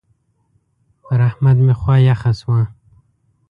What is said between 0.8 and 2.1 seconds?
پر احمد مې خوا